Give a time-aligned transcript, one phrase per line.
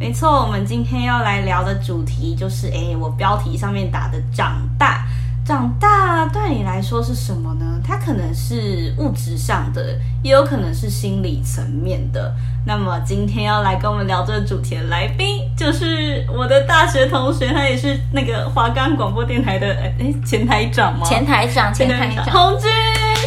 [0.00, 5.04] 没错，我们今天要来聊的主题就是，哎，我标题上面打的“长大”。
[5.44, 7.80] 长大对你来说是什么呢？
[7.82, 12.32] 它可能是物质上的，也有可能是心理层面的。
[12.64, 19.66] 那么今天要来跟我们聊这个主题的来宾，就是我的大学同学，他也是那个华冈广播电台的
[19.98, 21.04] 哎前台长吗？
[21.04, 22.70] 前台长，前台长，红军。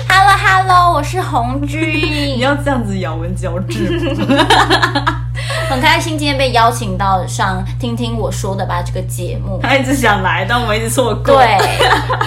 [0.07, 1.81] Hello Hello，我是红军。
[2.37, 3.99] 你要这样子咬文嚼字
[5.71, 9.57] 很开心今天被邀请到上听听我说的吧这个节目。
[9.63, 11.37] 他一直想来，但我们一直错过。
[11.37, 11.57] 对，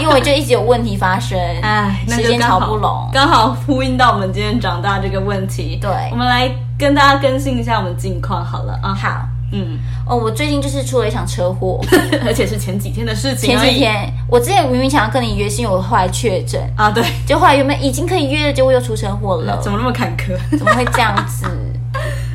[0.01, 5.79] 因为就一直有问题发生， 哎，时间瞧不拢，刚好呼应到我们今天长大这个问题。
[5.79, 8.95] 对，我们来跟大家更新一下我们近况好了啊。
[8.95, 11.79] 好，嗯，哦，我最近就是出了一场车祸，
[12.25, 13.51] 而且是前几天的事情。
[13.51, 19.59] 前几天，我之前明明想要跟你约，是因为我后来确诊啊，对，就后来原本已经可以约了，结果又出车祸了。
[19.61, 20.35] 怎么那么坎坷？
[20.57, 21.47] 怎么会这样子？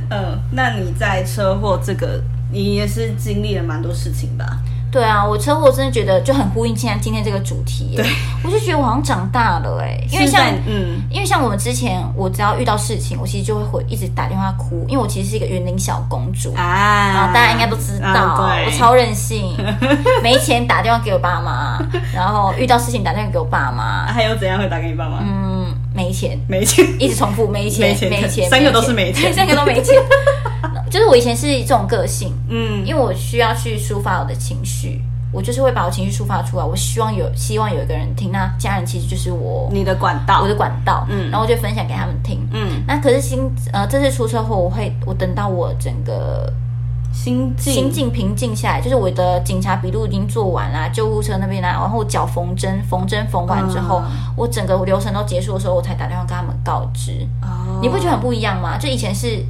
[0.10, 2.22] 嗯，那你在车祸这个，
[2.52, 4.46] 你也是经历了蛮多事情吧？
[4.92, 7.94] 对啊，我车祸真的觉得就很呼应现在今天这个主题。
[7.96, 8.04] 对，
[8.44, 16.52] 我就觉得我好像长大了哎，因为像嗯，因为像我们之前，我只要遇到事情，我其实就会会一直打电话哭，因为我其实是一个园林小公主。
[16.56, 19.56] 啊，大家应该都知道，我超任性，
[20.24, 21.78] 没钱打电话给我爸妈，
[22.12, 25.20] 然后遇到事情打电话给我爸妈，还有怎样会打给你爸妈？
[25.22, 25.59] 嗯，
[26.00, 29.95] 没钱，没钱，一直重复没钱，没钱，三个都是没钱， 三个都没钱。
[30.89, 36.64] 就是我以前是这种个性，嗯，因为我需要去抒发我的情绪，我就是会把我情绪抒发出来。
[36.64, 42.81] 我希望有希望有一个人听，那家人其实就是我你的管道，我的管道，嗯，然后我就分享给他们听，嗯。
[42.88, 43.41] 那可是新
[43.74, 46.51] 呃这次出车祸，我会我等到我整个
[47.12, 54.02] 心心境平静下来，就是我的警察笔录已经做完啦，救护车那边呢，然后脚缝针缝针缝完之后，
[54.36, 57.28] 我整个流程都结束的时候，我才打电话跟他们告知。
[57.42, 58.78] 哦，你不觉得很不一样吗？
[58.78, 59.44] 就以前是。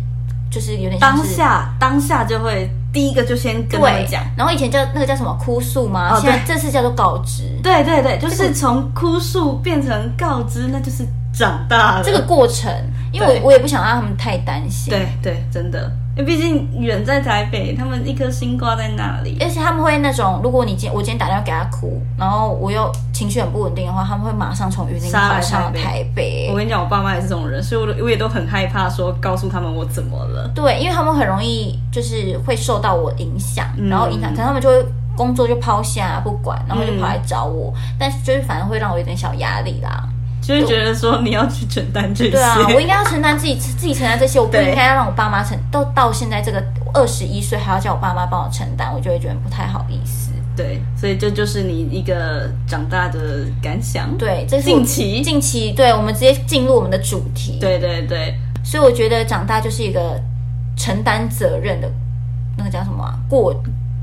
[0.51, 6.19] 就是有点当下，当下就会第一个就先跟他们讲，然后以前叫那个叫什么哭诉吗？
[6.19, 7.43] 现在这次叫做告知。
[7.61, 12.03] 对对对，就是从哭诉变成告知，那就是长大了。
[12.03, 12.73] 这个过程，
[13.11, 14.89] 因为我我也不想让他们太担心。
[14.89, 15.91] 对对，真的。
[16.23, 26.47] 毕竟远在台北，他们一颗心挂在那里，而且他们会那种，如果你今我今天打电话给他哭，然后我又情绪很不稳定的话，他们会马上从云林跑上台北。
[26.51, 30.49] 我跟你讲，我爸妈也是这种人，所以我我也都很害怕说告诉他们我怎么了。
[30.53, 40.07] 对，因为他们很容易就是会受到我影响，然后影响，可能他们就会工作就抛下不管，然后就跑来找我，但是就是反而会让我有点小压力啦。
[40.49, 45.55] 就是觉得说你要去承担这些，对啊，我应该要承担自己自己承担这些，我不应该要让我爸妈承。
[45.71, 50.31] 都到现在这个二十一岁，还要叫我爸妈帮我承担，我就会觉得不太好意思。
[50.55, 54.17] 对，所以这就是你一个长大的感想。
[54.17, 57.59] 对，这是近期近期，对我们直接进入我们的主题。
[57.61, 58.33] 对对对，
[58.63, 60.19] 所以我觉得长大就是一个
[60.75, 61.87] 承担责任的，
[62.57, 63.53] 那个叫什么过。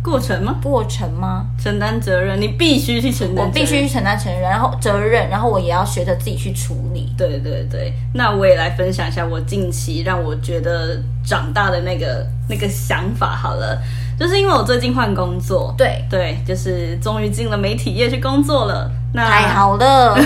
[0.07, 0.55] 过程吗？
[0.63, 1.47] 过程吗？
[1.61, 3.45] 承担责任，你必须去承担。
[3.45, 7.13] 我必须去承担责任，然后责任，然后我也要学着自己去处理。
[7.19, 13.83] 对对对，那我也来分享一下我近期让我觉得长大的那个那个想法好了，
[14.17, 18.89] 就是因为我最近换工作，对对，就是终于进了媒体业去工作了。
[19.13, 20.17] 那太好了，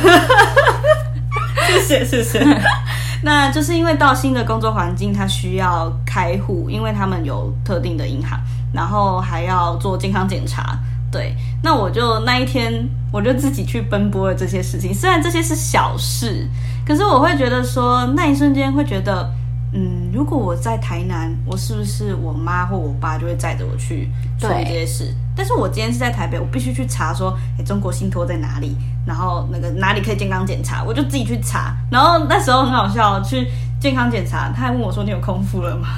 [1.67, 2.45] 谢 谢谢谢。
[3.25, 8.39] 那就是因为到新的工作环境，他需要开户，因为他们有特定的银行。
[8.73, 10.79] 然后还要做健康检查，
[11.11, 14.95] 对，那我就那一天我就自己去奔波了这些事情。
[14.95, 16.49] 虽然这些是小事，
[16.87, 19.29] 可是我会觉得说那一瞬间会觉得，
[19.73, 24.09] 嗯，如果我在台南，我是不是我妈或我爸就会载着我去
[24.39, 25.15] 处理这些事？
[25.37, 28.77] 但是我今天是在台北，我必须去查说，哎，中国信托在哪里？
[29.07, 30.84] 然后那个哪里可以健康检查？
[30.84, 31.75] 我就自己去查。
[31.91, 33.49] 然后那时候很好笑，去
[33.81, 35.89] 健康检查，他还问我说：“你有空腹了吗？”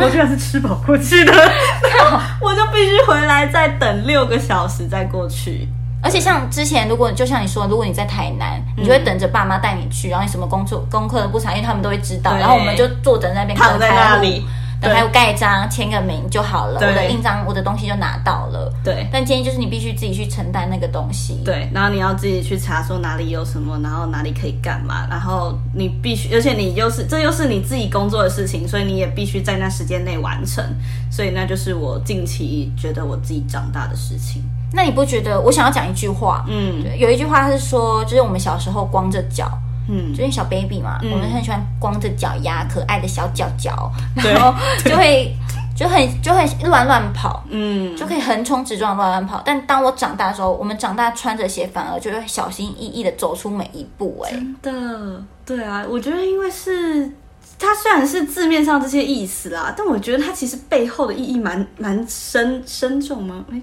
[0.00, 1.32] 我居然是吃饱过去的，
[2.40, 5.68] 我就必须回来再等六个小时再过去。
[6.02, 12.34] 而且像之前，如果就像你说，如果你在台南，你就会等着爸妈带你去，然后你什么工作功课都不查，因为他们都会知道。
[12.36, 14.46] 然后我们就坐在那边躺在那里。
[14.88, 18.72] 还有盖章、签个名就好了，我的印章、我的东西就拿到了。
[18.82, 21.42] 对，但今天就是你必须自己去承担那个东西。
[21.44, 30.64] 对，然后你要自己去查说哪里有什么，然后哪里可以干嘛，然后你必须，而且你又是这又是你自己工作的事情，所以你也必须在那时间内完成。
[31.10, 34.42] 所以那就是我近期觉得我自己长大的事情。
[34.72, 35.40] 那你不觉得？
[35.40, 39.50] 我想要讲一句话，嗯，有一句话是说，就是我们小时候光着脚，
[39.90, 44.54] 嗯，就是小 baby 嘛，我们很喜欢光着脚丫，可爱的小脚脚，然后
[44.84, 45.34] 就会
[45.76, 49.42] 就很就会乱乱跑，嗯，就可以横冲直撞乱乱跑。
[49.44, 54.24] 但当我长大的时候，我们长大穿着鞋，反而就会小心翼翼的走出每一步。
[54.24, 57.10] 哎，真的，对啊，我觉得因为是
[57.58, 63.44] 它虽然是字面上这些意思啦，但我觉得它其实背后的意义蛮蛮深深重吗？
[63.50, 63.60] 哎。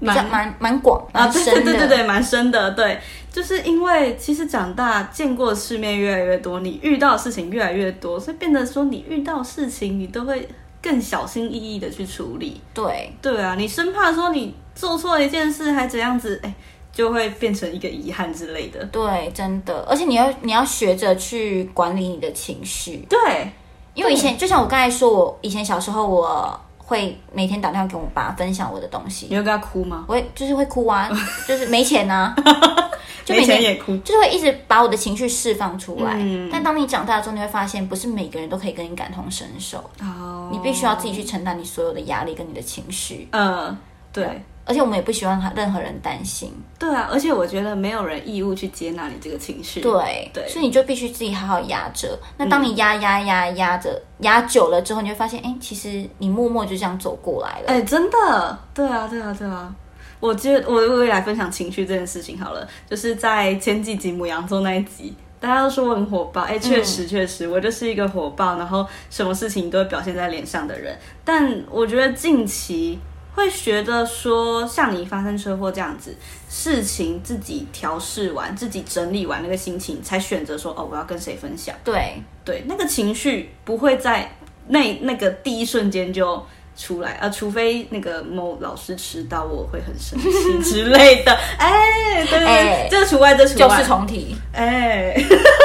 [0.00, 2.70] 蛮蛮蛮广啊，对对对对对，蛮深的。
[2.70, 2.98] 对，
[3.32, 10.48] 就是因为其实长大见过世面越来越多，你遇到事情越来越多，所以变得说你遇到事情你都会
[10.80, 12.60] 更小心翼翼的去处理。
[12.72, 16.54] 对对啊，你生怕说你做错一件事还怎样子，哎，
[16.92, 18.84] 就会变成一个遗憾之类的。
[18.86, 23.04] 对，真的，而且你要你要学着去管理你的情绪。
[23.08, 23.50] 对，
[23.94, 26.60] 因为以前就像我刚才说，我以前小时候我。
[26.88, 30.06] 会每天打电话给我爸分享我的东西，你会跟他哭吗？
[30.08, 31.06] 我会就是会哭啊，
[31.46, 32.34] 就是没钱啊，
[33.26, 36.16] 就没钱也哭，就是会一直把我的情绪释放出来。
[36.50, 43.28] 但当你长大之后，你会发现不是每个人都可以跟你感同身受，哦，你必须要自己去承担你所有的压力跟你的情绪。
[43.32, 43.76] 嗯，
[44.10, 44.42] 对。
[44.68, 46.52] 而且我们也不希望任何人担心。
[46.78, 49.80] 对啊，而且我觉得没有人义务去接纳你这个情绪。
[49.80, 52.16] 对对，所以你就必须自己好好压着。
[52.36, 57.64] 那当你压压压压着压久了之后，你会发现，哎，其实你默默就这样走过来了。
[57.68, 59.74] 哎，真的，对啊，对啊，对啊。
[60.20, 70.96] 我觉得我我也来分享情绪这件事情好了，就是在前几集母羊座那一集，大家都说我很火爆，哎，确实确实，我就是一个火爆，然后什么事情都会表现在脸上的人。
[71.24, 72.98] 但我觉得近期。
[73.38, 76.12] 会觉得说，像你发生车祸这样子，
[76.50, 81.72] 事情自己调试完，自己整理完那个心情，才选择说，哦，我要跟谁分享？
[81.84, 84.36] 对对，那个情绪不会在
[84.66, 86.44] 那那个第一瞬间就
[86.76, 91.32] 出来啊，除非那个某老师迟到，我会很生气 之类的。
[91.58, 94.34] 哎，对对，这除外，这除外，就是重提。
[94.52, 95.14] 哎，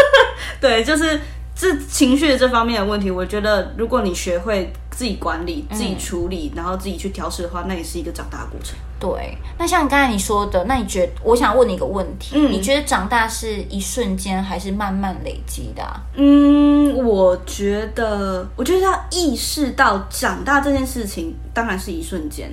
[0.62, 1.20] 对，就是。
[1.56, 8.76] 这情绪的这方面的问题，我觉得如果你学会自己管理、自己处理，然后自己去调试的话，那也是一个长大的过程。
[9.00, 15.84] 对，那像刚才你说的，那你觉得，我想问你一个问题，你觉得长大是一瞬间还是慢慢累积的？
[16.16, 22.50] 嗯，我觉得，我觉得要意识到长大这件事情，当然是一瞬间。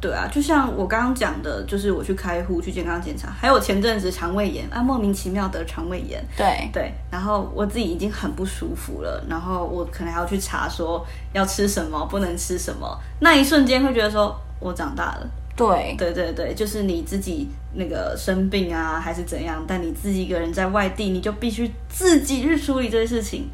[0.00, 6.24] 对啊，就像我刚刚讲的，就是我去开户去健康检查，还有前阵子肠胃炎啊，莫名其妙得肠胃炎。
[6.36, 12.98] 对对，然后我自己已经很不舒服了，然后我可能还要去查说要吃什么，不能吃什么。
[13.20, 15.28] 那一瞬间会觉得说我长大了。
[15.54, 23.50] 对对对对，就是你自己那个生病啊，还是怎样，但你自己一个人在外地，你就必须自己去处理这些事情。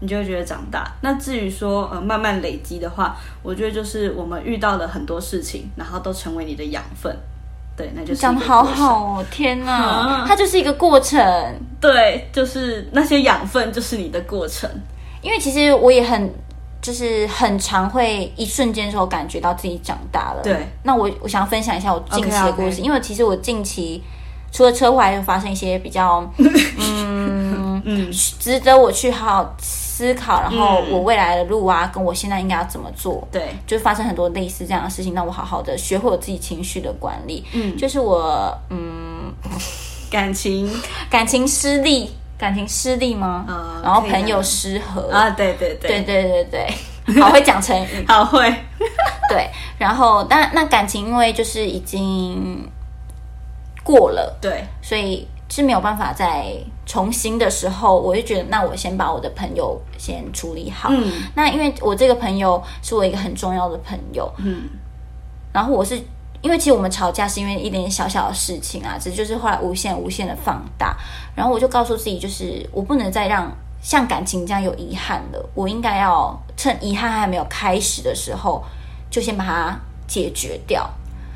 [0.00, 0.90] 你就会觉得长大。
[1.00, 7.16] 那至于说呃慢慢累积的话，我觉得就是我们遇到了很多事情，然后都成为你的养分。
[7.76, 11.20] 对，那就是讲的好好哦，天哪，它就是一个过程。
[11.80, 14.70] 对，就是那些养分就是你的过程。
[15.20, 16.32] 因为其实我也很
[16.80, 20.40] 就是很常会一瞬间时候感觉到自己长大了。
[20.44, 24.00] 对，那我我想要分享一下我近期的故事，因为其实我近期
[24.52, 26.24] 除了车祸，还有发生一些比较
[26.78, 29.54] 嗯嗯值得我去好好。
[29.96, 33.26] 思考，然后我未来的路啊，跟我现在应该要怎么做？
[33.30, 37.44] 对，就发生很多类似这样的事情，让我好好的学会我自己情绪的管理。
[37.52, 39.32] 嗯，就是我嗯，
[40.10, 40.68] 感情
[41.08, 43.44] 感情失利，感情失利吗？
[43.48, 46.68] 嗯，然后朋友失和啊，对对对对对对
[47.06, 48.52] 对， 好会讲成语，好会。
[49.30, 52.68] 对，然后但那感情因为就是已经
[53.84, 55.28] 过了，对，所以。
[55.54, 56.52] 是没有办法再
[56.84, 60.88] 重新的时候，我就觉得那我先把我的朋友先处理好。
[60.90, 64.28] 嗯，那因为我这个朋友是我一个很重要的朋友。
[64.38, 64.68] 嗯，
[65.52, 65.96] 然后我是
[66.42, 70.96] 因为其实我们吵架是因为一点小小的事情啊，这就是后来无限无限的放大。
[71.36, 73.48] 然后我就告诉自己，就是我不能再让
[73.80, 78.60] 像感情这样有遗憾了，我应该要趁遗憾还没有开始的时候，
[79.08, 80.90] 就先把它解决掉。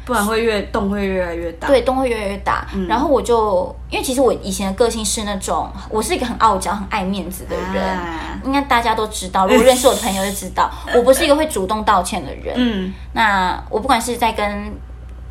[0.08, 2.66] 不然会越洞会越来越大，对，洞会越来越大。
[2.88, 7.98] 然后我就，因为其实我以前的个性是那种，我是一个很傲娇、很爱面子的人，
[8.42, 9.46] 应该大家都知道。
[9.46, 12.54] 如果认识我的朋友就知道， 我不是一个会主动道歉的人。
[12.56, 14.72] 嗯，那我不管是在跟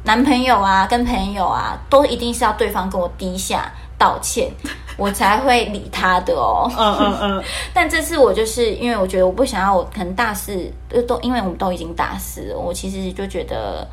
[0.04, 4.52] 男朋友啊、跟朋友啊，都一定是要对方跟我低下道歉，
[4.96, 6.72] 我才会理他的哦。
[6.78, 7.44] 嗯嗯嗯。
[7.74, 10.72] 但这次我就是因为我觉得我不想要，我可能大四
[11.08, 13.88] 都因为我们都已经大四了，我其实就觉得。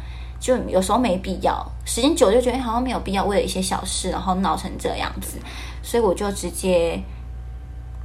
[0.45, 5.39] 就有时候没必要，时间久就觉得好像没有必要，为了一些小事然后闹成这样子，
[5.83, 7.03] 所以我就直接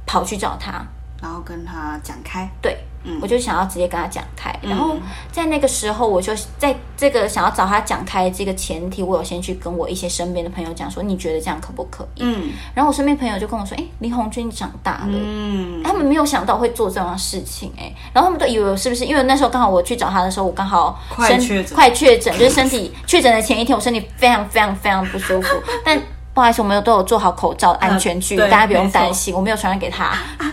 [0.06, 0.82] 跑去找他，
[1.20, 2.50] 然后跟他讲开。
[2.62, 2.82] 对，
[3.20, 4.54] 我就想要直接跟他讲开。
[4.62, 4.96] 然后
[5.32, 12.22] 在那个时候，我就在这个想要找他讲开这个前提，我有先去跟我一些身边的朋友讲说，你觉得这样可不可以？
[12.22, 12.50] 嗯。
[12.74, 19.04] 然后我身边朋友就跟我说，哎，林红军长大了，嗯，他们没有想到会做这样的事情，哎，然后他们都以为是不是？
[19.04, 25.48] 因为那时候刚好我去找他的时候，我刚好快确诊，快确诊，就是身体 确诊的前一天，我身体非常非常非常不舒服，
[25.84, 26.00] 但。
[26.32, 30.04] 不好意思，我们有都有做好口罩安全距离，大家不用担心，我没有传染给他。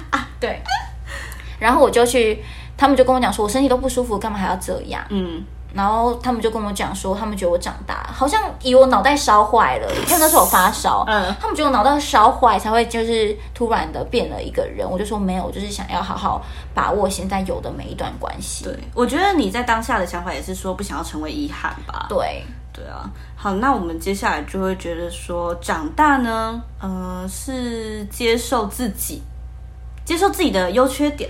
[0.10, 0.60] 啊 对，
[1.60, 2.44] 然后我就去，
[2.78, 5.04] 他们就跟我讲说，我身体都不舒服，干嘛还要这样？
[5.10, 11.04] 嗯，然后他们就跟我讲说，他们觉得我长大，好像以为我脑袋烧坏了，因为那时候我发烧。
[11.08, 14.90] 嗯，他们觉得我脑袋烧坏才会就是突然的变了一个人。
[14.90, 16.42] 我就说没有，我就是想要好好
[16.74, 18.64] 把握现在有的每一段关系。
[18.64, 22.06] 对，我觉得你在当下的想法也是说不想要成为遗憾吧？
[22.10, 22.44] 对。
[22.74, 29.24] 对啊，好，那我们接下来就会觉得说，长大呢，呃，是接受自己，
[30.06, 31.28] 接受自己的优缺点。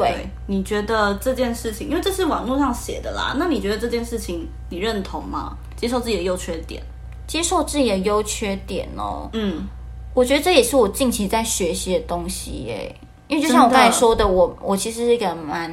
[0.00, 5.56] 对，你觉得这件事情，因为这是网络上写的啦，那你觉得这件事情你认同吗？
[5.76, 6.82] 接受自己的优缺点，
[7.26, 9.28] 接受自己的优缺点哦。
[9.32, 9.66] 嗯，
[10.14, 12.94] 我觉得这也是我近期在学习的东西耶。
[13.28, 15.70] 因为就像我刚才说的，我我其实是一个蛮，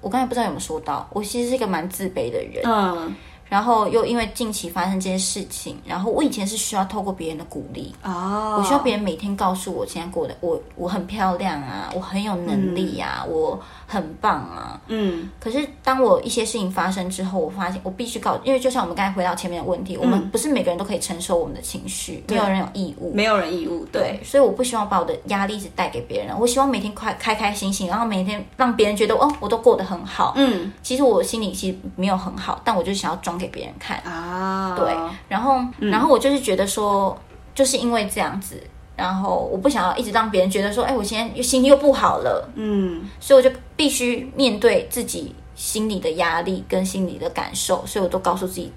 [0.00, 2.62] 我刚才不知道有没有说到，我其实是一个蛮自卑的人。
[2.64, 3.14] 嗯。
[3.48, 15.30] 然后又因为近期发生这些事情，然后我以前是需要透过别人的鼓励哦，我需要别人每天告诉我现在过的我我很漂亮啊，我很有能力啊，我很棒啊，嗯。
[15.38, 24.18] 可是当我一些事情发生之后，我发现我必须告，因为就像我们刚才回到前面的问题，我们不是每个人都可以承受我们的情绪，没有人有义务，没有人义务，对。
[24.24, 30.72] 所以我不希望把我的压力一直带给别人，我希望每天快开开心心，然后每天让别人觉得哦，我都过得很好，嗯。
[30.82, 33.33] 其实我心里其实没有很好，但我就想要装。
[33.38, 33.98] 给别人看。
[33.98, 34.94] 啊，对，
[35.28, 37.18] 然后，然后我就是觉得说，
[37.54, 38.62] 就是因为这样子，
[38.96, 48.72] 然后我不想要一直让别人觉得说，哎，我现在心情又不好了，嗯，所以我就必须面对自己心里的压力跟心里的感受，所以我都告诉自己，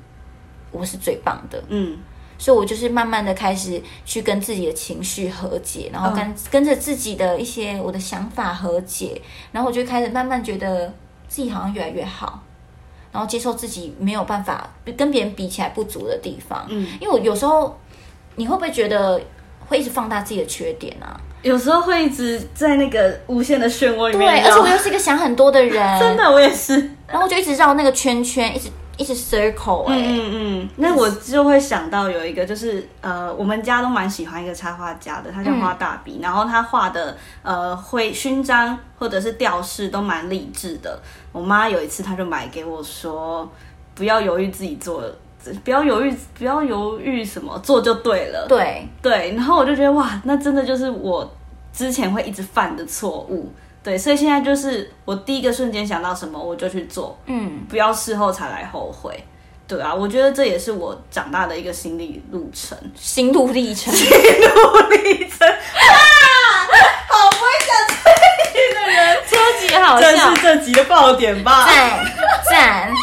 [0.72, 1.98] 我是最棒的，嗯，
[2.38, 9.22] 所以我就是慢慢的开始去跟自己的情绪和解，然后跟跟着自己的一些我的想法和解，
[9.52, 10.88] 然后我就开始慢慢觉得
[11.28, 12.42] 自己好像越来越好。
[13.18, 17.76] 然后接受自己没有办法跟别人比起来不足的地方，嗯，因为我有时候
[18.36, 19.20] 你会不会觉得
[19.68, 21.20] 会一直放大自己的缺点啊？
[21.42, 26.76] 有时候会一直在那个无限的漩涡里面，对，而且我又是一个想很多的人， 真的，我也是，
[27.08, 28.70] 然后我就一直绕那个圈圈，一直。
[28.98, 41.00] 一直 circle 哎，嗯嗯，那我就会想到有一个，就是呃，我们家都蛮喜欢一个插画家的，他叫花大笔，然后他画的呃徽勋章或者是吊饰都蛮励志的。
[41.32, 43.48] 我妈有一次，她就买给我说，
[43.94, 45.04] 不要犹豫自己做，
[45.64, 48.48] 不要犹豫，不要犹豫什么，做就对了。
[48.50, 51.32] 对对，然后我就觉得哇，那真的就是我
[51.72, 53.52] 之前会一直犯的错误。
[53.88, 59.18] 对，所以现在就是我第一个瞬间想到什么我就去做，嗯，不要事后才来后悔。
[59.66, 64.18] 对啊，我觉得这也是我长大的一个心理路程，心路历程，心路
[64.90, 65.88] 历程啊！
[67.08, 67.72] 好不会讲
[68.04, 71.66] 这语的人，超级好笑，这是这集的爆点吧？
[71.66, 72.06] 赞
[72.50, 72.94] 赞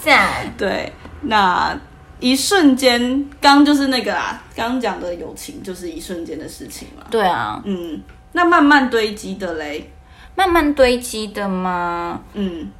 [0.00, 0.54] 赞！
[0.56, 0.92] 对，
[1.22, 1.76] 那
[2.20, 7.02] 一瞬间，刚就是那个啊，刚讲的友情就是一瞬间的事情嘛。
[7.10, 9.90] 对啊，嗯，那慢慢堆积的嘞。
[10.38, 12.20] 慢慢堆积的吗？
[12.34, 12.70] 嗯，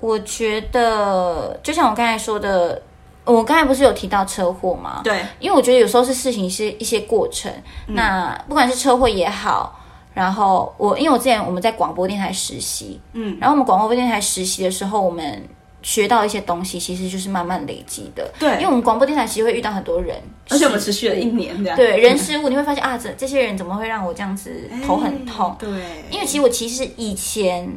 [0.00, 2.80] 我觉得就像我刚才说的，
[3.26, 5.02] 我刚才不是有提到车祸吗？
[5.04, 7.52] 对，因为我觉得有时候是事情是一些过程。
[7.88, 9.78] 那不管是车祸也好，
[10.14, 15.46] 然后我因为我之前我们在广播电台实习，嗯，然后我们广播电台实习的时候，我们。
[15.84, 18.28] 学到一些东西，其实就是慢慢累积的。
[18.40, 20.16] 对，因为我们广播电台其实会遇到很多人，
[20.48, 21.76] 而且我们持续了一年这样。
[21.76, 25.54] 对，人事物你会发现啊，这这些人怎么会让我这样子头很痛？
[25.58, 25.68] 对，
[26.10, 27.70] 因为其实我其实以前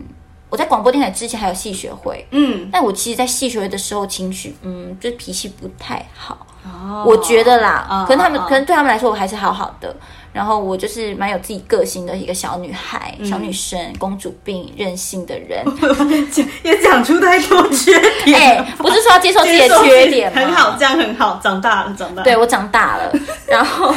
[0.50, 6.48] 我在广播电台之前还有戏学会，嗯，但我其实，在戏学会的时候情绪，嗯，就是脾气不太好。
[6.67, 9.95] 哦，我觉得啦，可能他们可能对他们来说我还是好好的。
[10.33, 15.65] 然后我就是蛮有自己个性的一个小女孩、小女生，公主病、任性的人，
[16.62, 18.39] 也讲出太多缺点。
[18.39, 20.39] 哎，不是说要接受自己的缺点吗？
[20.39, 22.21] 很好，这样很好，长大了，长大。
[22.21, 23.12] 对我长大了，
[23.47, 23.91] 然后，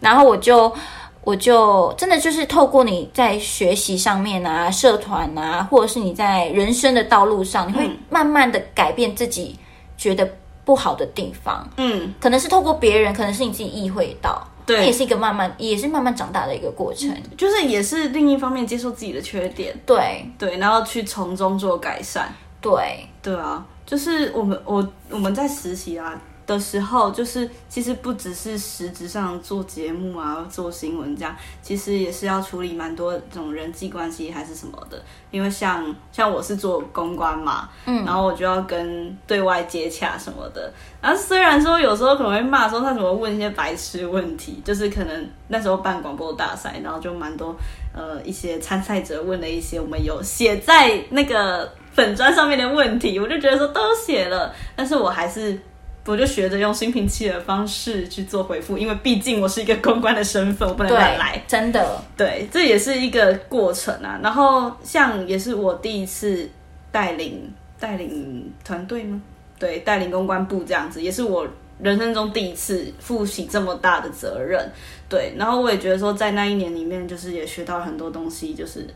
[0.00, 0.72] 然后我就，
[1.20, 9.58] 我就真的就是透过你在学习上面啊、社团啊，或者是你在人生的道路上，你会慢慢的改变自己
[9.98, 10.26] 觉得
[10.64, 11.68] 不好的地方。
[11.76, 14.46] 嗯，可能是透过别人，可能是你自己意会到。
[14.66, 20.26] 对，也是一个慢慢，也是慢慢长大的一个过程，就是也是另一方面接受自己的缺点，对。
[20.38, 23.06] 对，然后去从中做改善，对。
[23.20, 35.02] 对啊，就是我们我我们在实习啊，的时候，就是其实不只是实质上做节目啊、做新闻这样，其实也是要处理蛮多这种人际关系还是什么的。
[35.30, 40.72] 因为像像我是做公关嘛，嗯，然后我就要跟对外接洽什么的。
[41.00, 47.56] 然后虽然说有时候可能会骂说他怎么问一些白痴问题，就是可能那时候办广播大赛，然后就蛮多
[47.92, 55.58] 呃一些参赛者问了一些我们有写在那个粉砖上面的问题，我就觉得说都写了，但是我还是。
[56.06, 61.42] 我就学着用心平气的方式去做回复，因为毕竟我是一个公关的身份，我不能乱来。
[61.48, 64.20] 真的，对，这也是一个过程啊。
[64.22, 66.46] 然后像也是我第一次
[66.92, 69.22] 带领带领团队吗？
[69.58, 71.48] 对，带领公关部这样子，也是我
[71.80, 74.70] 人生中第一次负起这么大的责任。
[75.08, 78.86] 对，然后我也觉得说，在那一年里面，就是也学到了很多东西，就是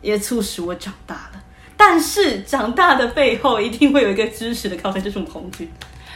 [0.00, 1.42] 也促使我长大了。
[1.76, 5.68] 但是长大的背后，一定会有一个支持的靠山，就是我们红军。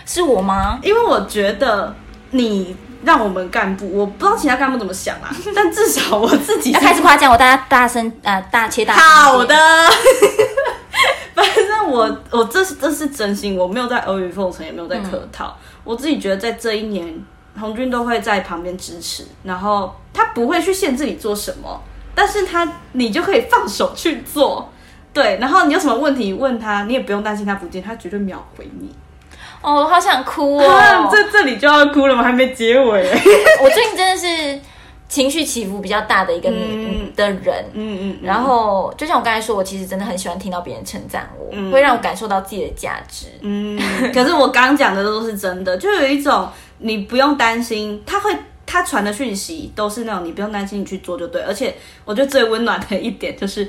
[0.06, 0.78] 是我吗？
[0.82, 1.94] 因为我觉得
[2.30, 9.54] 你让我们干部，我不知道其他干部怎么想啊， 但至少我自己要开始夸奖我，大家大声啊，大切大好的。
[11.34, 15.54] 反正我我这是这是真心，我没有在阿谀奉承，也没有在客套。
[15.84, 17.22] 我自己觉得在这一年，
[17.60, 21.80] 红军都会在旁边支持，然后他不会去限制你做什么，
[22.14, 24.72] 但是他你就可以放手去做，
[25.12, 25.36] 对。
[25.38, 28.94] 然后你有什么问题问他，你也不用担心他不见，他绝对秒回你。
[29.66, 31.08] 哦，我好想哭哦！
[31.11, 32.23] 这这里就要哭了吗？
[32.23, 33.02] 还没结尾。
[33.61, 34.61] 我最近真的是
[35.08, 36.49] 情绪起伏比较大的一个
[37.16, 38.18] 的人，嗯嗯。
[38.23, 43.26] 然后就像我刚才说，我其实真的很喜欢听到别人称赞我，会让我感受到自己的价值。
[43.40, 43.76] 嗯，
[44.14, 48.32] 可是我刚讲的都是真的，就有一种你不用担心，他会
[48.64, 51.42] 他传的讯息都是那种你不用担心，你去做就对。
[51.42, 53.68] 而且我觉得最温暖的一点就是。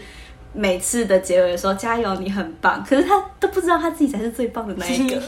[0.57, 5.15] 每次的结尾说加油，你很棒，可是他都不知道他自己才是最棒的那一个。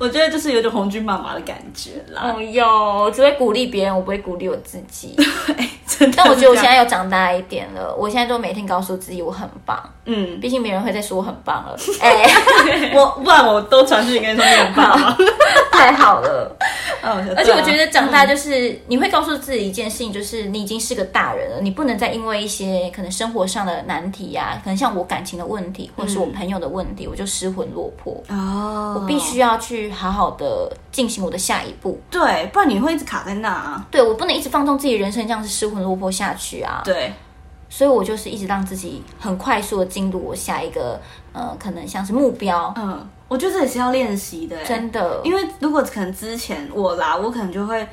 [0.00, 2.34] 我觉得就是有种红军妈妈的感觉啦。
[2.34, 5.14] 哦哟，我只会鼓励别人，我不会鼓励我自己。
[5.14, 9.78] 对， 但我觉得我现在又长大一点了，我现在都每天告诉自己我很棒。
[10.06, 11.76] 嗯，毕竟没人会再说我很棒了。
[12.00, 12.24] 哎，
[12.94, 15.16] 我不然我都传讯跟你说你很棒，
[15.70, 16.56] 太好了。
[17.02, 28.22] 而且我觉得长大就是你会告诉自己一件事情，就是你已经是个大人了，你不能再因为一些可能生活上的难题呀，可能像我感情的问题，或者是我朋友的问题，我就失魂落魄。
[28.28, 32.00] 哦，我必须要去好好的进行我的下一步。
[32.10, 33.86] 对，不然你会一直卡在那啊。
[33.90, 36.82] 对，我不能一直放纵自己人生，这样子失魂落魄下去啊。
[36.84, 37.12] 对，
[37.68, 41.00] 所以我就是一直让自己很快速的进入我下一个
[41.32, 42.72] 呃，可能像是目标。
[42.76, 43.08] 嗯。
[43.28, 45.20] 我觉得这也是要练习的，真的。
[45.22, 47.86] 因为如果可能之前我啦，我可能就会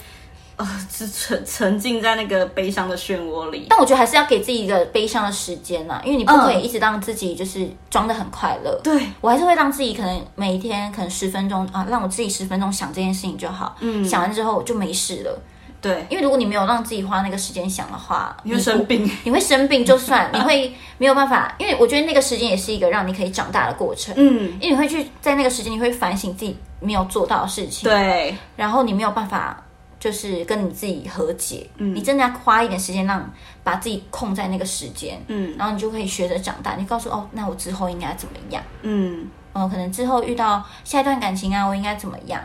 [0.57, 3.67] 呃，只沉沉浸在那个悲伤的漩涡里。
[3.69, 8.79] 但我觉得还是要给自己一个悲伤的时间呐，因为你不可以一直让自己就是装的很快乐。
[8.83, 13.75] 对我还是会让自己可能每一天可能十分钟啊，让我自己十分钟想这件事情就好。
[13.79, 15.39] 嗯，想完之后就没事了。
[15.79, 19.07] 对，因为如果你没有让自己花那个时间想的话，你会生病。
[19.23, 24.11] 你会生病，就算 你会没有办法，因为我觉得那个时间也是一个让你可以长大的过程。
[24.17, 27.87] 嗯，因为你会去在那个时间，你会反省自己没有做到的事情。
[27.87, 29.63] 对，然后你没有办法，
[29.99, 31.69] 就是跟你自己和解。
[31.77, 33.31] 嗯，你真的要花一点时间，让
[33.63, 35.21] 把自己控在那个时间。
[35.27, 36.75] 嗯，然后你就可以学着长大。
[36.75, 38.63] 你告诉哦，那我之后应该怎么样？
[38.81, 42.41] 嗯，哦，可能之后遇到下一段感情啊，我应该怎么样？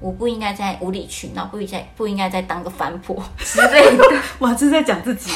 [0.00, 4.04] 我不应该再无理取闹，不应该不应该再当个反婆之类的。
[4.40, 5.30] 哇，这是在讲自己，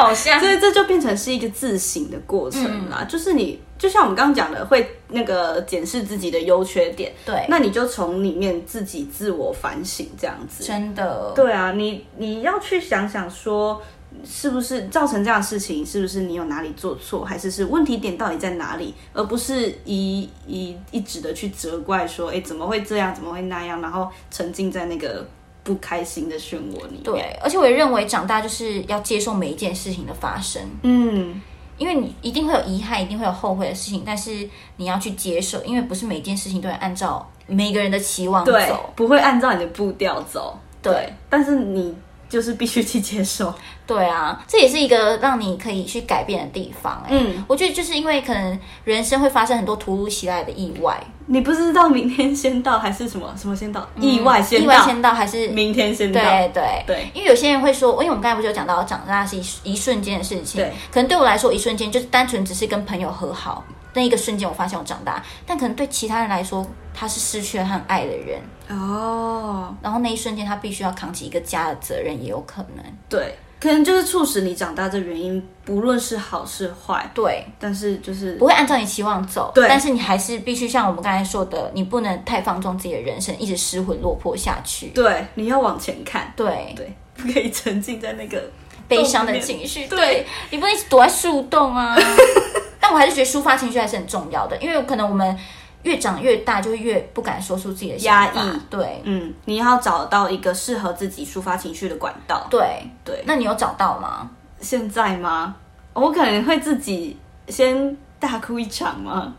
[0.00, 0.40] 好像。
[0.40, 3.04] 所以这就变成是一个自省的过程啦。
[3.08, 7.12] 就是你就像我们刚刚讲的，会那个检视自己的优缺点。
[7.24, 7.44] 对。
[7.48, 10.64] 那你就从里面自己自我反省，这样子。
[10.64, 11.32] 真的。
[11.34, 13.80] 对啊，你你要去想想说。
[14.24, 15.86] 是不是造成这样的事情？
[15.86, 18.92] 是不是你有哪里做错，还是是问题点到底在哪里？
[19.12, 23.14] 而不是一一一直的去责怪说，哎，怎么会这样？
[23.14, 23.80] 怎么会那样？
[23.80, 25.24] 然后沉浸在那个
[25.62, 27.00] 不开心的漩涡里。
[27.04, 30.62] 对，而且我也认为长大就是要接受每一件事情的发生。
[30.82, 31.40] 嗯，
[31.78, 40.58] 因为你一定会有遗憾，一定会有后悔的事情，但是你要去接受，因为不是每件事情都会按照每个人的期望走，不会按照你的步调走。
[40.82, 41.94] 对，但是你。
[42.30, 43.52] 就是必须去接受，
[43.84, 47.04] 对啊，这也是一个让你可以去改变的地方。
[47.08, 56.20] 嗯，我觉得就是因为可能人生会发生很多突如其来的意外，你不知道明天先到还是什么 什么先到，意外先到意外先到还是明天先到？
[56.20, 63.64] 对对对，因为有些人会说，因为我们刚才不是有讲到长大是一一瞬间的事情，对，可能对我来说一瞬间就是单纯只是跟朋友和好。
[63.92, 66.64] 那一个瞬间，我发现我长大，但可能对其他人来说，
[66.94, 69.74] 他是失去了很爱的人哦。
[69.82, 72.84] 然后那一瞬间，他必须要扛起一个家的责任，也有可能。
[73.08, 86.72] 对，可能就是促使你长大的原因，不论是好是坏，对，但是就是不会按照你期望走，对，但是你还是必须像我们刚才说的，你不能太放纵自己的人生，一直失魂落魄下去，对，你要往前看，对。
[86.74, 88.42] 对，不可以沉浸在那个
[88.88, 91.94] 悲伤的情绪，对你不能一直躲在树洞啊。
[92.80, 95.38] 但我还是觉得抒发情绪还是很重要的，因为可能我们。
[95.82, 98.60] 越长越大，就越不敢说出自己的压抑。
[98.68, 102.46] 对，嗯，你要找到一个适合自己抒发情绪的管道。
[102.50, 104.30] 对对，那你有找到吗？
[104.60, 105.56] 现在吗？
[105.94, 109.34] 我可能会自己先大哭一场吗？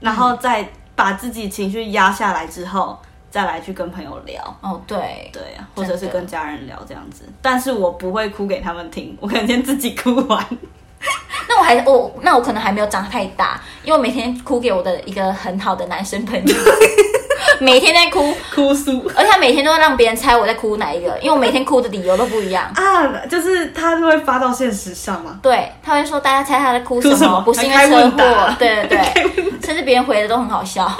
[0.00, 2.98] 然后再把自己情绪压下来之后，
[3.30, 4.42] 再来去跟朋友聊。
[4.60, 7.24] 哦，对对啊，或者是跟家人聊这样子。
[7.40, 10.44] 但是我不会哭给他们听，我可能先自己哭完。
[11.54, 16.54] 那我还我那我可能还没有长太大，因为我每天哭给我的一个很好的男生朋友，
[17.60, 18.34] 每天在哭。
[18.52, 22.68] 哭诉，而且他每天都会让别人猜我在哭哪一个，因为我每天哭的理由都不一样。
[22.74, 25.38] 啊，就是他就会发到现实上嘛？
[25.40, 30.90] 对，他会说大家猜他在哭什么，不是因为车祸，对对对， 甚至别人回的都很好笑，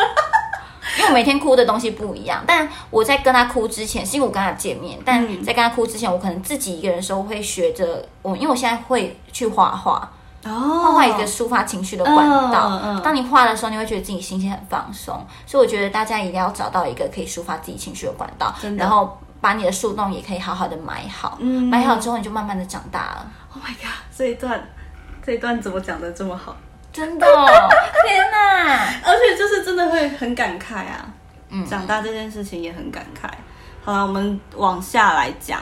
[0.99, 10.09] 因为我每天哭的东西不一样，但我在跟他哭之前，是因为我跟他见面，但在跟他哭之前，我可能自己一个人的时候会学着我，因为我现在会去画画。
[10.45, 13.01] 画画一个抒发情绪的管道。
[13.03, 15.15] 当你画的时候，你会觉得自己心情很放松。
[15.47, 21.39] 所以我觉得大家一定要找到一个可以抒发自己情绪的管道，然后把你的树洞也可以好好的埋好。
[21.41, 23.27] 埋好之后，你就慢慢的长大了。
[23.55, 23.95] Oh my god！
[24.17, 24.63] 这一段，
[25.25, 26.57] 这一段怎么讲的这么好？
[26.93, 27.27] 真的，
[28.07, 29.01] 天哪！
[29.05, 31.07] 而且就是真的会很感慨啊。
[31.49, 33.29] 嗯，长大这件事情也很感慨。
[33.85, 35.61] 好了，我们往下来讲。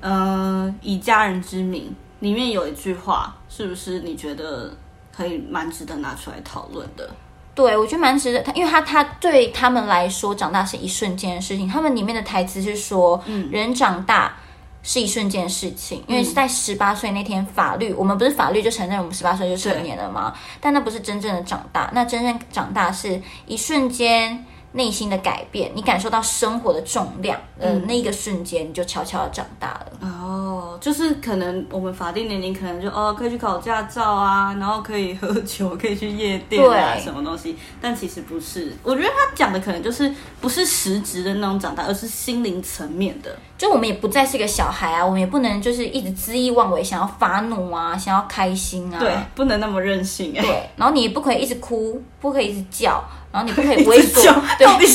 [0.00, 1.94] 嗯，以家人之名。
[2.20, 4.76] 里面有一句话，是不是你觉得
[5.16, 7.08] 可以蛮值得拿出来讨论的？
[7.54, 8.42] 对，我觉得蛮值得。
[8.42, 11.68] 他因为他他对他们来说，长大是一瞬间的事情。
[11.68, 14.36] 他们里面的台词是说，嗯，人长大
[14.82, 16.02] 是一瞬间的事情。
[16.08, 20.34] 因为是在十八岁那天，法律我们不是法律就承认我们十八岁就成年了吗？
[20.60, 24.44] 但那不是真正的长大，那真正长大是一瞬间。
[24.74, 30.08] 内心的改变，你感受到生活的重量，呃，那一个瞬间你就悄悄的长大了。
[30.08, 37.56] 哦，就是可能我们法定年龄可能就哦可以去考驾照啊，然后可以喝酒，可以去夜店啊，什么东西？
[37.80, 43.38] 但其实不是，我觉得他讲的可能就是不是实质的那种长大，而是心灵层面的。
[43.64, 50.34] 就我们也不再是个小孩啊，我们也不能就是一直恣意妄为，想要发怒啊，想要开心啊，对，不能那么任性。
[50.34, 53.02] 对，然后你也不可以一直哭，不可以一直叫。
[53.32, 54.86] 然后你不可以 猥琐，对，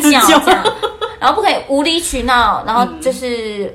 [0.00, 0.64] 尖叫这样，
[1.18, 3.74] 然后不可以无理取闹，然后就是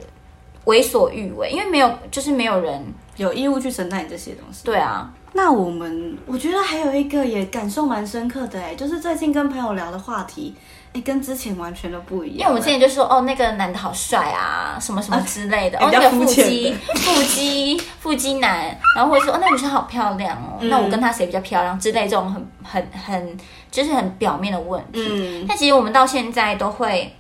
[0.64, 2.82] 为所欲为，因为没有，就是没有人
[3.18, 4.62] 有义务去承担你这些东西。
[4.64, 10.56] 对啊，那我们我觉得还有一个也感受蛮深刻的，哎，就是最近跟朋友聊的话题，
[10.94, 12.40] 哎，跟之前完全都不一样。
[12.40, 23.38] 因为我们之前就说，哦，那个男的好帅啊，什么什么之类的， 哦，那个腹肌， 腹肌，腹肌男，然后会说，哦，那女生好漂亮哦，那我跟她谁比较漂亮之类，这种很很很。
[23.70, 27.14] 就是很表面的问题，但其实我们到现在都会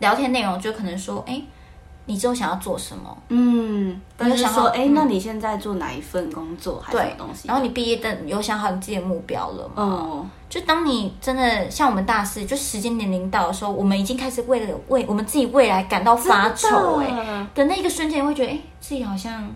[0.00, 1.40] 聊天内容，就可能说，哎，
[2.06, 3.16] 你之后想要做什么？
[3.28, 6.82] 嗯，就想说，哎，那你现在做哪一份工作？
[6.84, 7.46] 还是东西？
[7.48, 9.74] 然后你毕业的有想好你自己的目标了吗？
[9.76, 19.52] 哦，就当你真的像我们大四，就时间年龄到的时候，我们已经开始为了为我们自己未来感到发愁，哎，的那个瞬间，会觉得，哎，自己好像。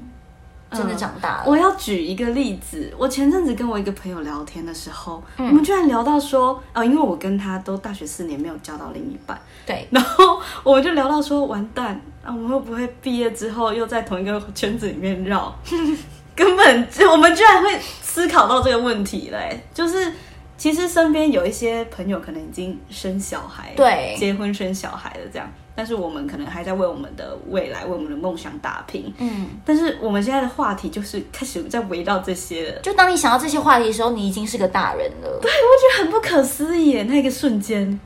[0.77, 1.45] 真的长大了。
[1.47, 15.55] 我要举一个例子，我前阵子跟我一个朋友聊天的时候，我们居然聊到说，哦，因为我跟他都大学四年没有交到另一半，对， 然后我们就聊到说，完蛋，啊，我们会不会毕业之后又在同一个圈子里面绕？
[16.37, 20.13] 根本就我们居然会思考到这个问题嘞，就是
[20.57, 25.49] 其实身边有一些朋友可能已经生小孩，对，结婚生小孩了这样。
[25.75, 29.13] 但是我们可能还在为我们的未来、为我们的梦想打拼。
[29.19, 32.81] 嗯，但是我们现在的话题就是开始在围绕这些了。
[32.81, 35.29] 就当你想到这些话题的时候，你已经是个大人了。
[35.43, 38.01] 对，我觉得很不可思议，那个瞬间，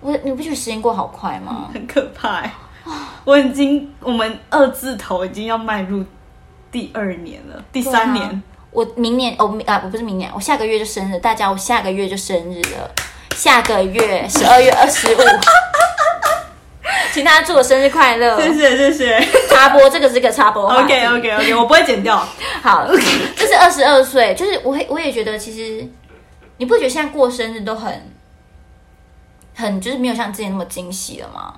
[0.00, 1.70] 我你不觉得时间过好快吗？
[1.72, 2.44] 很可怕。
[3.24, 6.04] 我已经，我们二字头已经要迈入
[6.72, 8.42] 第二年了，第三年。
[8.74, 11.18] 我明年哦，啊，我不是明年，我下个月就生日。
[11.18, 12.90] 大家，我下个月就生日了，
[13.36, 15.18] 下个月十二月二十五。
[17.14, 18.36] 请大家祝我生日快乐！
[18.40, 19.28] 谢谢谢谢。
[19.48, 20.64] 插播，这个是个插播。
[20.64, 22.16] OK OK OK，我不会剪掉。
[22.60, 22.88] 好，
[23.36, 25.88] 这是二十二岁，就是我我也觉得，其实
[26.56, 28.12] 你不觉得现在过生日都很
[29.54, 31.54] 很就是没有像之前那么惊喜了吗？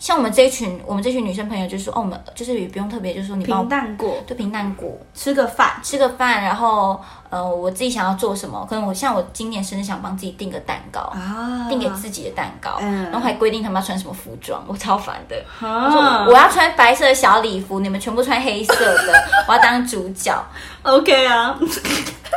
[0.00, 19.12] 像我们这一群，我们这群女生朋友就说，哦，我们就是也不用特别，就是说你平淡过，就平淡过，吃个饭，吃个饭，然后呃，我自己想要做什么，可能我像我今年生日想帮自己订个蛋糕啊，订给自己的蛋糕，然后还规定他们要穿什么服装，我超烦的，我说我要穿白色的小礼服，你们全部穿黑色的，
[19.46, 20.34] 我要当主角，
[20.82, 21.54] OK 啊，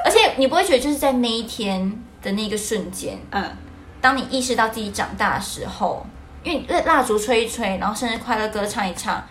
[0.04, 3.42] 而且你不会觉得就是在那一天的那个瞬间，嗯，
[4.02, 6.06] 当你意识到自己长大的时候。
[6.44, 9.24] 因为蜡烛吹一吹，然后生日快乐歌唱一唱，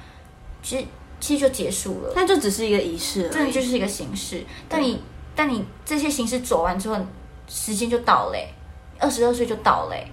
[0.63, 0.87] 其实
[1.21, 2.13] 其实就结束了。
[2.17, 4.45] 那就只是一个仪式，真的就是一个形式。
[4.69, 5.03] 但你
[5.35, 6.97] 但你这些形式走完之后，
[7.47, 8.49] 时间就到嘞，
[8.99, 10.07] 二十二岁就到嘞，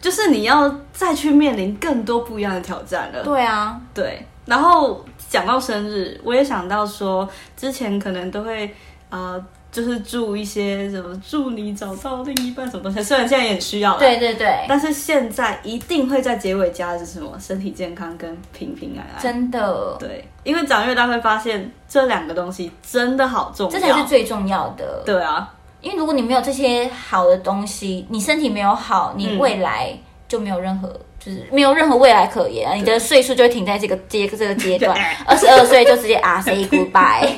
[0.00, 3.22] 就是你要再去面临更多不一样的挑战了。
[3.24, 4.26] 对啊，对。
[4.44, 8.74] 然后讲到生日，我也想到说，之前可能都会
[9.10, 9.44] 呃。
[9.76, 17.36] 就是祝一些什么，祝你找到另一半什么东西，虽然现在也很需要，对对对，但是现在一定会在结尾加的是什么？
[17.38, 19.22] 身体健康跟平平安安。
[19.22, 25.02] 真的，对，因为长越大会发现这两个东西真的好重要，这才是最重要的。
[25.04, 29.94] 对啊，因为如果你没有这些好的东西，你身体没有好，你未来
[30.26, 30.90] 就没有任何。
[31.18, 37.28] 就是没有任何未来可言，你的岁数就会停在这个阶这个阶段， 二十二岁就直接啊 say goodbye。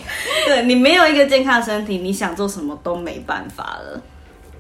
[0.49, 4.01] 对你没有一个健康的身体，你想做什么都没办法了。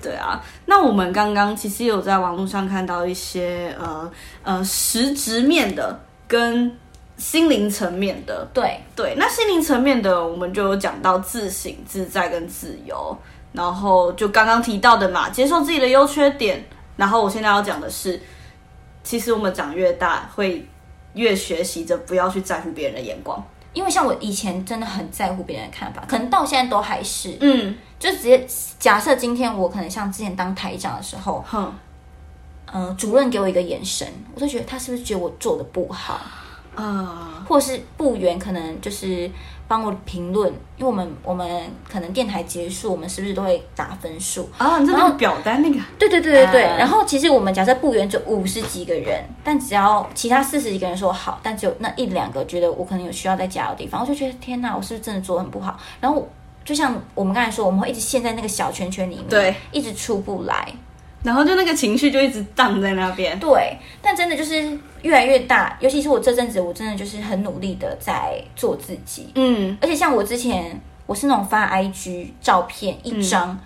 [0.00, 4.10] 对啊，那我们刚刚其实有在网络上看到一些呃
[4.42, 5.98] 呃实质面的
[6.28, 6.76] 跟
[7.16, 8.46] 心灵层面的。
[8.54, 13.16] 对对，那心灵层面的我们就有讲到自省、自在跟自由，
[13.52, 16.64] 然后就刚刚提到的嘛，接受自己的优缺点。
[16.96, 18.20] 然后我现在要讲的是。
[19.04, 20.68] 其实我们长越大，会
[21.14, 28.46] 越学习着不要去在乎别人的眼光，因为像我以前真的很在乎别人的看法，可能到现在都还是，嗯，就直接
[28.78, 31.72] 假设今天我可能像之前当台长的时候，哼，
[32.72, 36.20] 嗯，主任给我一个眼神，我就觉得他是不是觉得我做的不好？
[36.74, 39.30] 啊，或是部员，可能就是。
[39.68, 41.46] 帮我评论，因为我们我们
[41.88, 44.78] 可能电台结束，我们是不是都会打分数啊？
[44.80, 46.62] 然后表单那个，对对对对对。
[46.62, 55.78] 然后其实我们假设部员就五十几个人，但只要其他四十几个人说好，但只有那一两个觉得我可能有需要再加的地方，我就觉得天哪，我是不是真的做很不好？
[56.00, 56.26] 然后
[56.64, 60.72] 就像我们刚才说，我们会一直陷在那个小圈圈里面，对，一直出不来。
[61.22, 63.38] 然后就那个情绪就一直荡在那边。
[63.38, 69.30] 对，但真的就是越来越大，尤其是我这阵子，我真的就是很努力的在做自己。
[69.34, 73.58] 嗯，而且像我之前，我是那种发 IG 照片一张。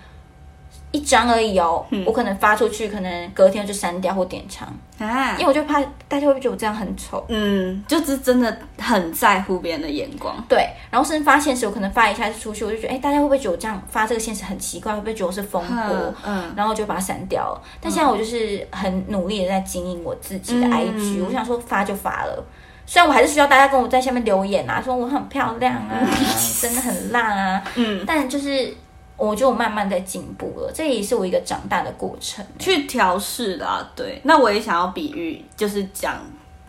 [0.93, 7.25] 一张而已哦，我可能发出去，可能隔天就删掉或点长啊，因为我就怕大家会不会觉得我这样很丑。
[7.29, 10.37] 嗯，就是真的很在乎别人的眼光。
[10.49, 14.93] 对，然后甚至发现时，我可能发一下出去，我就觉得，哎，大家会不会觉得我这样发这个现实很奇怪？
[14.95, 16.15] 会不会觉得我是疯婆？
[16.25, 17.63] 嗯，然后就把它删掉了。
[17.81, 22.45] 但现在我就是很努力的在经营我自己的 IG，我想说发就发了，
[22.85, 26.07] 虽然我还是需要大家跟我在下面留言啊，说我很漂亮啊，
[26.61, 28.75] 真的很烂啊，嗯，但就是。
[29.17, 33.89] 我就慢慢在进步了，这也是我一个长大的过程，去调试啦。
[33.95, 36.17] 对，那我也想要比喻，就是讲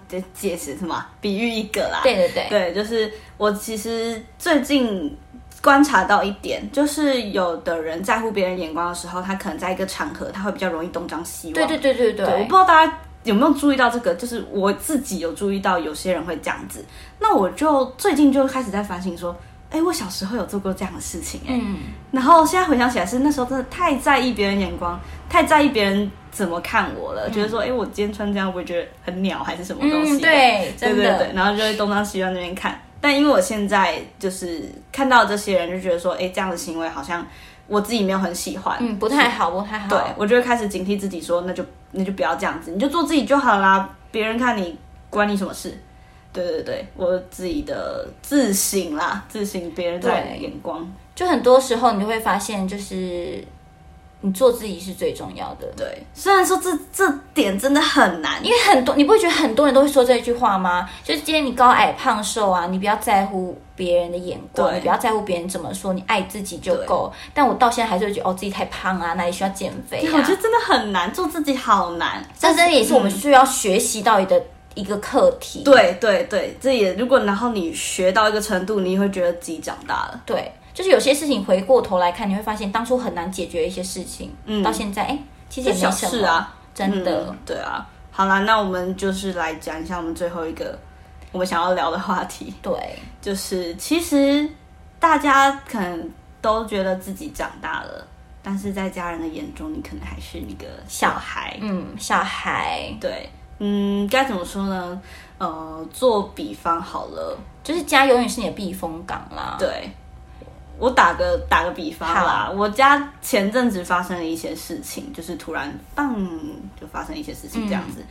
[0.08, 1.03] 的解释什么？
[1.19, 2.01] 比喻一个啦。
[2.03, 5.17] 对对对，对，就是我其实最近
[5.63, 11.53] 观察到一点，就是有的人在乎别人眼光的时候，他可能在一个场合，他会比较容易东张西望。
[11.56, 16.86] 对对对对对，我不知道大家有没有注意到这个，就是我自己有注意到有些人会这样子。
[17.19, 19.36] 那我就最近就开始在反省说。
[19.74, 21.60] 哎，我小时候有做过这样的事情，哎，
[22.12, 30.20] 然后现在回想起来，是那时候真的太在意别人眼光，太在意别人怎么看我了，觉得说，哎，我今天穿这样，会觉得很鸟还是什么东西？
[30.20, 32.80] 对，对对对，然后就会东张西望那边看。
[33.02, 37.26] 但因为我现在就是看到这些人，就觉得说，哎，这样的行为好像
[37.68, 39.88] 我自己没有很喜欢，嗯，不太好，不太好。
[39.90, 44.78] 对，我就会开始警惕自己，说，那就那就不要这样子，你就做自己就好啦，别人看你
[45.10, 45.78] 关你什么事？
[46.34, 53.46] 对对对，我自己的自省啦，自省别人的眼光，就很多时候你会发现，就是
[54.22, 55.67] 你做自己是最重要的。
[55.78, 60.89] 对，虽然说这这点真的很难，因为很多你不会觉得很多人都会说这一句话吗？
[61.04, 67.13] 就是今天你高矮胖瘦啊，你不要在乎别人的眼光，你不要在乎别人怎么说，你爱自己就够。
[67.34, 70.04] 但我到现在还是会觉得哦，自己太胖啊，哪里需要减肥？
[70.12, 72.26] 我觉得真的很难，做自己好难。
[72.39, 74.41] 这真的也是我们需要学习到的。
[74.76, 80.22] 一个课题，对对对，这也如果然后你学到一个程度，你会觉得自己长大了。
[80.26, 87.36] 对，就是有些事情回过头来看，你会发现当初很难解决一些事情，嗯，到现在哎，其实也没什么啊，真的。
[87.46, 90.78] 对啊，好啦，那我们就是来讲一下我们最后一个
[91.32, 92.54] 我们想要聊的话题。
[92.62, 92.74] 对，
[93.22, 94.50] 就是其实
[95.00, 96.10] 大家可能
[96.42, 98.08] 都觉得自己长大了，
[98.42, 101.58] 但是在家人的眼中，你可能还是一个小孩。
[101.62, 102.92] 嗯，小孩。
[103.00, 103.30] 对。
[103.60, 105.02] 嗯，该怎么说呢？
[105.38, 109.56] 呃，做比方好了，就是家永远是你的避风港啦。
[109.60, 109.89] 对，
[110.78, 116.16] 我打个打个比方啦，我家前阵子发生了一些事情，就是突然棒
[116.80, 118.04] 就发生一些事情这样子，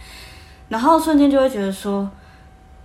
[0.68, 2.10] 然后瞬间就会觉得说。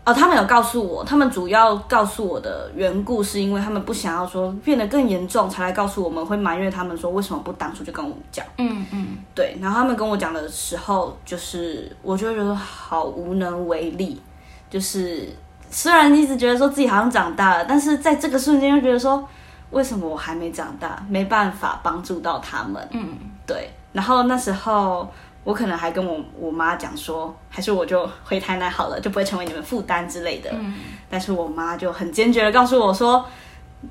[0.08, 8.46] 哦，他们有告诉我，他们主要告诉我的缘故是因为他们不想要说变得更严重，才来告诉我们会埋怨他们说为什么不当初就跟我们讲。
[8.58, 9.58] 嗯嗯，对。
[9.62, 14.22] 然后他们跟我讲的时候，就是我就觉得好无能为力。
[14.70, 15.28] 就是
[15.70, 19.28] 虽然一直觉得说自己好像长大了，但是在这个瞬间又觉得说，
[19.72, 22.88] 为什么我还没长大，没办法帮助到他们。
[22.92, 23.10] 嗯，
[23.46, 23.70] 对。
[23.92, 25.06] 然后那时候。
[25.48, 30.50] 我可能还跟我我妈讲说，还是我就回台南好了，就不会成为你们负担之类的。
[30.54, 30.74] 嗯，
[31.10, 33.26] 但是我妈就很坚决的告诉我说，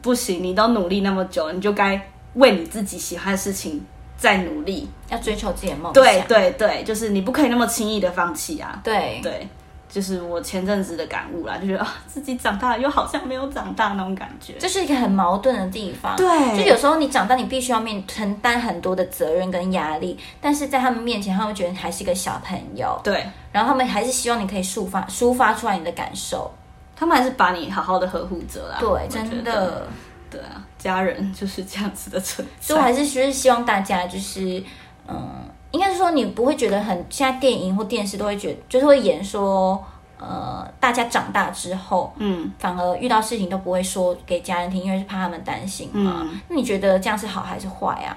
[0.02, 1.98] 不行，你都努力那么久，你就该
[2.34, 3.82] 为你自己喜欢的事情
[4.18, 5.94] 再努力，要追求自己的梦想。
[5.94, 8.78] 对对对，就是你不可以那么轻易的放弃啊。
[8.84, 9.48] 对对。
[9.96, 16.14] 就是我前阵子的感悟啦，就觉得啊，自己长大了又好像没有长大那种感觉，这是一个很矛盾的地方。
[16.16, 23.00] 对，就有时候你长大，你必须要面承担很多的责任跟压力，但是在他们面前，他们觉得你还是一个小朋友。
[23.02, 26.52] 对，然后他们还是希望你可以抒发抒发出来你的感受，
[26.94, 28.76] 他们还是把你好好的呵护着啦。
[28.78, 29.87] 对，真的，
[30.28, 32.66] 对啊，家人就是这样子的存在。
[32.66, 34.62] 所以我还是就是希望大家就是，
[35.09, 35.40] 嗯。
[35.76, 39.84] 应该是说，你不会觉得很现在电影或电视都会觉得，就是会演说，
[40.18, 46.26] 呃，大家长大之后，嗯，反而遇到事情都不会说给家人听，因为是怕他们担心嘛。
[46.48, 48.16] 那你觉得这样是好还是坏啊？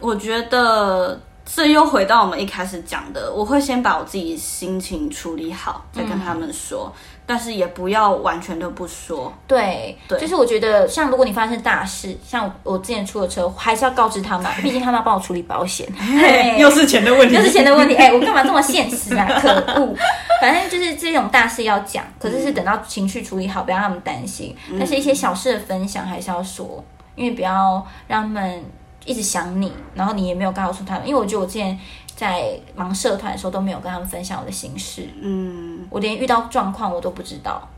[0.00, 1.20] 我觉得。
[1.48, 6.92] 这又回到我们一开始讲的，我会先把我自己心情处理好，再跟他们说，
[7.26, 9.32] 但是也不要完全都不说。
[9.46, 15.86] 对，对，就是我觉得，像如果你发生大事，像我之前出了车，还是要告知他们， 毕竟他们要帮我处理保险。
[16.56, 17.94] 又是钱的问题，又是钱的问题。
[17.96, 19.26] 哎，我干嘛这么现实啊？
[19.40, 19.94] 可恶！
[20.40, 24.56] 反正就是这种大事要讲，可是是等到情绪处理好，不要让他们担心。
[24.78, 26.84] 但是一些小事的分享还是要说，
[27.16, 28.64] 因为不要让他们。
[29.04, 31.78] 一直想你，然后你也没有告诉他们，因为我觉得我之前
[32.16, 37.68] 在忙社团的时候都没有跟他们分享我的心事，嗯，我连遇到状况我都不知道，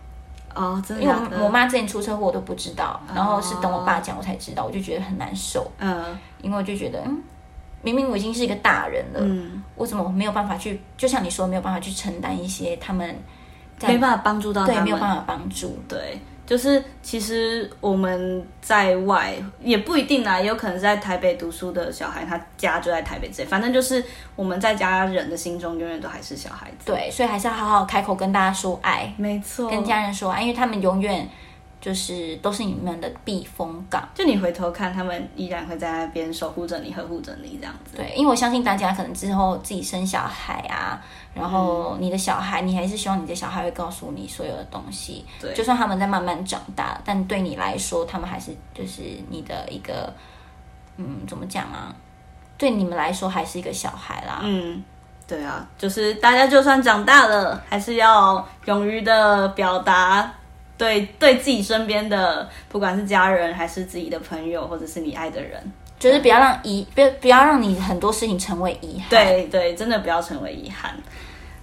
[0.54, 7.20] 哦，真的，因为我妈之前出车祸我都不知道，然后是等我爸讲我才知道，我就觉得很难受，嗯，因为我就觉得，嗯，
[7.82, 13.12] 明明我已经是一个大人了，嗯，我怎么没有办法去，就像你说没有办法去承担一些他们
[13.82, 16.20] 没办法帮助到，对，没有办法帮助，对。
[16.48, 24.02] 就是其实我们在外也不一定啊，也有可能是在台北读书的小孩，他家就在台北这，反正就是
[24.34, 26.86] 我们在家人的心中永远都还是小孩子。
[26.86, 31.28] 对，所以还是要好好开口跟大家说爱，没错，跟家人说爱，因为他们永远。
[31.80, 37.96] 就是都是你们的避风港，就你回头看，他们依然会在那边守护着你、呵护着你这样子。
[37.96, 41.00] 对，因为我相信大家可能之后自己生小孩啊，
[41.34, 45.24] 然后你的小孩，你还是希望你的小孩会告诉你所有的东西。
[45.40, 50.12] 对，就算他们在慢慢长大，但对你来说，他们还是就是你的一个，
[50.96, 51.94] 嗯，怎么讲啊？
[52.56, 54.40] 对你们来说还是一个小孩啦。
[54.42, 54.82] 嗯，
[55.28, 60.34] 对啊，就是大家就算长大了，还是要勇于的表达。
[60.78, 65.60] 对，对自己身边的，不管是家人还是自己的朋友，或者是你爱的人，
[65.98, 69.08] 就是不要让遗，不不要让你很多事情成为遗憾。
[69.10, 70.94] 对对，真的不要成为遗憾，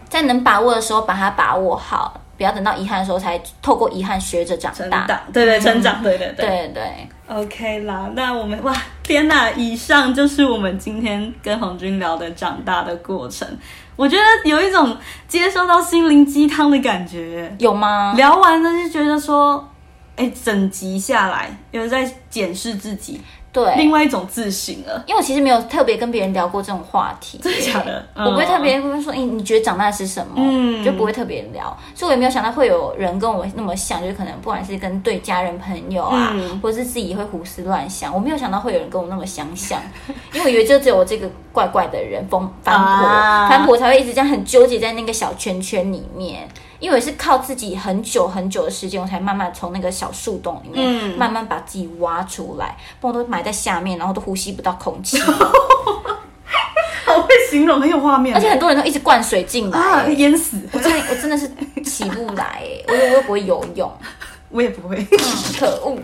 [0.10, 5.08] 在能把握的时候把它把握好，不要等到遗憾的时候才透过遗憾学着长大。
[5.34, 7.08] 对对，成长，对对对对对。
[7.28, 9.50] OK 啦，那我们哇，天哪！
[9.52, 13.48] 以上就是我们今天跟红军聊的长大的过程。
[13.96, 18.14] 我觉得有一种接受到心灵鸡汤的感觉，有吗？
[18.18, 19.70] 聊完了就觉得说，
[20.16, 23.22] 哎，整集下来有在检视自己。
[23.56, 25.02] 对，另外一种自信了。
[25.08, 28.06] 因为我其实没有特别跟别人聊过这种话题，真的假的？
[28.16, 30.34] 我不会特别跟说，哎，你觉得长大是什么？
[30.36, 31.66] 嗯，就不会特别聊。
[31.96, 39.82] 所以我也没有想到会有人跟我那么像，就是可能不管是跟对家人朋友啊，或者是自己会胡思乱想，我没有想到会有人跟我那么相像。
[40.34, 43.08] 因为我以为就只有我这个怪怪的人，风翻婆，
[43.48, 46.46] 反婆才会一直这样很纠结在那个小圈圈里面。
[46.80, 55.18] 因为是靠自己很久很久的时间，我才慢慢从那个小树洞里面慢慢把自己挖出来，不然都埋在下面，然后都呼吸不到空气。
[57.06, 60.60] 好会形容，很有画面，而且很多人都一直灌水进来，淹死。
[60.72, 61.50] 我真的，我真的是
[61.84, 63.92] 起不来，我我又不会游泳。
[64.50, 64.96] 我也不会，
[65.60, 65.98] 可恶。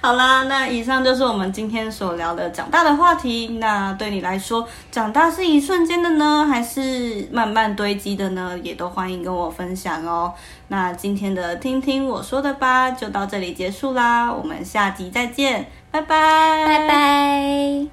[0.00, 3.58] 好啦，那以上就是我们今天所聊的长大的话题。
[3.60, 8.56] 那对你来说，长大是一瞬间的呢，还是慢慢堆积的呢？
[8.62, 10.32] 也都欢迎跟我分享哦。
[10.68, 14.32] 那今天的听听我说的吧，就到这里结束啦。
[14.32, 17.88] 我们下集再见，拜拜，拜拜。